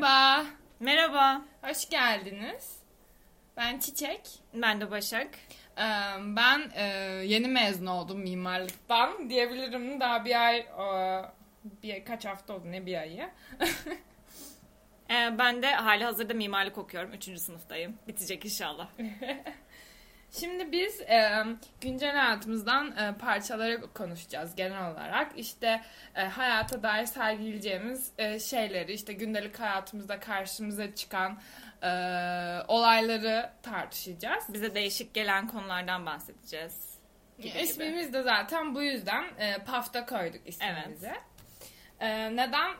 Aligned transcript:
Merhaba. 0.00 0.46
Merhaba. 0.80 1.42
Hoş 1.62 1.88
geldiniz. 1.88 2.78
Ben 3.56 3.78
Çiçek. 3.78 4.20
Ben 4.54 4.80
de 4.80 4.90
Başak. 4.90 5.28
Ee, 5.78 5.82
ben 6.20 6.70
e, 6.74 6.82
yeni 7.24 7.48
mezun 7.48 7.86
oldum 7.86 8.20
mimarlıktan 8.20 9.30
diyebilirim. 9.30 10.00
Daha 10.00 10.24
bir 10.24 10.46
ay, 10.46 10.58
e, 10.58 11.22
bir 11.82 12.04
kaç 12.04 12.24
hafta 12.24 12.54
oldu 12.54 12.62
ne 12.64 12.86
bir 12.86 13.00
ayı. 13.00 13.30
Ee, 15.10 15.38
ben 15.38 15.62
de 15.62 15.74
hali 15.74 16.04
hazırda 16.04 16.34
mimarlık 16.34 16.78
okuyorum. 16.78 17.12
Üçüncü 17.12 17.40
sınıftayım. 17.40 17.98
Bitecek 18.08 18.44
inşallah. 18.44 18.88
Şimdi 20.30 20.72
biz 20.72 21.00
e, 21.00 21.44
güncel 21.80 22.16
hayatımızdan 22.16 22.96
e, 22.96 23.18
parçaları 23.18 23.92
konuşacağız 23.92 24.56
genel 24.56 24.90
olarak. 24.90 25.32
İşte 25.38 25.82
e, 26.14 26.22
hayata 26.22 26.82
dair 26.82 27.06
sergileyeceğimiz 27.06 28.12
e, 28.18 28.38
şeyleri, 28.38 28.92
işte 28.92 29.12
gündelik 29.12 29.60
hayatımızda 29.60 30.20
karşımıza 30.20 30.94
çıkan 30.94 31.38
e, 31.82 31.88
olayları 32.68 33.50
tartışacağız. 33.62 34.44
Bize 34.48 34.74
değişik 34.74 35.14
gelen 35.14 35.48
konulardan 35.48 36.06
bahsedeceğiz. 36.06 36.96
Gibi 37.38 37.48
gibi. 37.48 37.62
İsmimiz 37.62 38.12
de 38.12 38.22
zaten 38.22 38.74
bu 38.74 38.82
yüzden 38.82 39.24
e, 39.38 39.58
PAF'ta 39.64 40.06
koyduk 40.06 40.48
ismimizi. 40.48 41.12
E, 42.00 42.36
neden, 42.36 42.74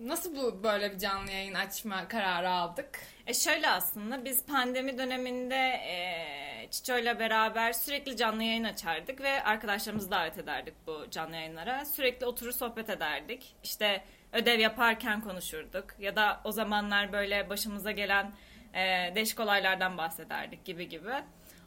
nasıl 0.00 0.36
bu 0.36 0.62
böyle 0.62 0.92
bir 0.92 0.98
canlı 0.98 1.30
yayın 1.30 1.54
açma 1.54 2.08
kararı 2.08 2.50
aldık? 2.50 3.00
E 3.26 3.34
şöyle 3.34 3.68
aslında 3.68 4.24
biz 4.24 4.46
pandemi 4.46 4.98
döneminde 4.98 5.56
e, 5.66 6.45
Çiço'yla 6.70 7.18
beraber 7.18 7.72
sürekli 7.72 8.16
canlı 8.16 8.42
yayın 8.42 8.64
açardık 8.64 9.20
ve 9.20 9.44
arkadaşlarımızı 9.44 10.10
davet 10.10 10.38
ederdik 10.38 10.74
bu 10.86 11.10
canlı 11.10 11.36
yayınlara. 11.36 11.84
Sürekli 11.84 12.26
oturur 12.26 12.52
sohbet 12.52 12.90
ederdik. 12.90 13.54
İşte 13.64 14.04
ödev 14.32 14.58
yaparken 14.60 15.20
konuşurduk 15.20 15.86
ya 15.98 16.16
da 16.16 16.40
o 16.44 16.52
zamanlar 16.52 17.12
böyle 17.12 17.48
başımıza 17.48 17.90
gelen 17.90 18.32
e, 18.74 19.12
değişik 19.14 19.40
olaylardan 19.40 19.98
bahsederdik 19.98 20.64
gibi 20.64 20.88
gibi. 20.88 21.12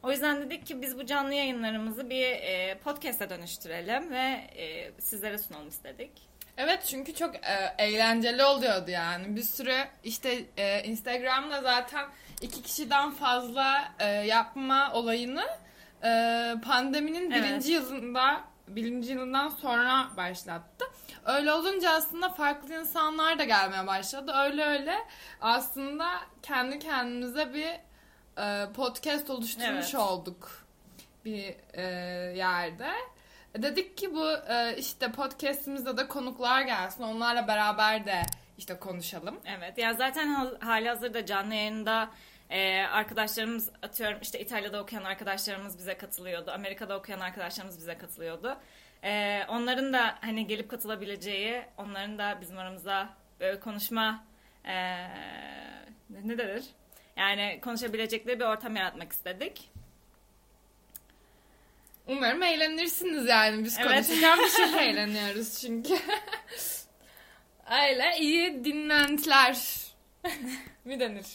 O 0.03 0.11
yüzden 0.11 0.41
dedik 0.41 0.65
ki 0.65 0.81
biz 0.81 0.97
bu 0.97 1.05
canlı 1.05 1.33
yayınlarımızı 1.33 2.09
bir 2.09 2.25
e, 2.25 2.77
podcast'e 2.83 3.29
dönüştürelim 3.29 4.11
ve 4.11 4.47
e, 4.57 4.91
sizlere 4.99 5.37
sunalım 5.37 5.67
istedik. 5.67 6.11
Evet 6.61 6.85
çünkü 6.87 7.13
çok 7.13 7.35
e, 7.35 7.75
eğlenceli 7.77 8.43
oluyordu 8.43 8.91
yani. 8.91 9.35
Bir 9.35 9.43
sürü 9.43 9.75
işte 10.03 10.45
e, 10.57 10.83
Instagram'da 10.83 11.61
zaten 11.61 12.05
iki 12.41 12.61
kişiden 12.61 13.11
fazla 13.11 13.91
e, 13.99 14.05
yapma 14.07 14.93
olayını 14.93 15.45
e, 16.03 16.53
pandeminin 16.65 17.31
Evet. 17.31 17.43
birinci 17.43 17.71
yılında 17.71 18.41
birinci 18.67 19.11
yılından 19.11 19.49
sonra 19.49 20.07
başlattı. 20.17 20.85
Öyle 21.25 21.53
olunca 21.53 21.91
aslında 21.91 22.29
farklı 22.29 22.73
insanlar 22.79 23.39
da 23.39 23.43
gelmeye 23.43 23.87
başladı. 23.87 24.31
Öyle 24.35 24.65
öyle 24.65 24.95
aslında 25.41 26.09
kendi 26.43 26.79
kendimize 26.79 27.53
bir 27.53 27.79
e, 28.43 28.73
podcast 28.73 29.29
oluşturmuş 29.29 29.93
Evet. 29.93 29.95
olduk 29.95 30.51
bir 31.25 31.55
e, 31.73 31.83
yerde. 32.37 32.89
Dedik 33.57 33.97
ki 33.97 34.13
bu 34.15 34.31
e, 34.31 34.75
işte 34.77 35.11
podcastimizde 35.11 35.97
de 35.97 36.07
konuklar 36.07 36.61
gelsin. 36.61 37.03
Onlarla 37.03 37.47
beraber 37.47 38.05
de 38.05 38.21
işte 38.57 38.79
konuşalım. 38.79 39.39
Evet 39.45 39.77
ya 39.77 39.93
zaten 39.93 40.27
hal- 40.27 40.59
hali 40.59 40.89
hazırda 40.89 41.25
canlı 41.25 41.53
yayında 41.55 42.09
e, 42.49 42.81
arkadaşlarımız 42.81 43.69
atıyorum 43.83 44.17
işte 44.21 44.39
İtalya'da 44.39 44.81
okuyan 44.81 45.03
arkadaşlarımız 45.03 45.77
bize 45.77 45.97
katılıyordu. 45.97 46.51
Amerika'da 46.51 46.97
okuyan 46.97 47.19
arkadaşlarımız 47.19 47.77
bize 47.77 47.97
katılıyordu. 47.97 48.57
E, 49.03 49.41
onların 49.49 49.93
da 49.93 50.15
hani 50.21 50.47
gelip 50.47 50.69
katılabileceği, 50.69 51.61
onların 51.77 52.17
da 52.17 52.37
bizim 52.41 52.57
aramızda 52.57 53.09
böyle 53.39 53.59
konuşma 53.59 54.23
e, 54.65 54.73
ne 56.09 56.19
ne 56.23 56.37
denir? 56.37 56.63
Yani 57.17 57.59
konuşabilecekleri 57.63 58.39
bir 58.39 58.45
ortam 58.45 58.75
yaratmak 58.75 59.11
istedik. 59.11 59.71
Umarım 62.09 62.43
eğlenirsiniz 62.43 63.27
yani. 63.27 63.63
Biz 63.63 63.77
Evet. 63.79 63.87
konuşurken 64.07 64.39
bir 64.39 64.49
şey 64.73 64.89
eğleniyoruz 64.89 65.61
çünkü. 65.61 65.93
Öyle 67.83 68.17
iyi 68.19 68.65
dinlentiler. 68.65 69.57
mi 70.85 70.99
denir? 70.99 71.25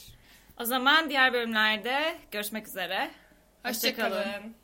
O 0.60 0.64
zaman 0.64 1.10
diğer 1.10 1.32
bölümlerde 1.32 2.14
görüşmek 2.30 2.68
üzere. 2.68 3.10
Hoşçakalın. 3.64 4.54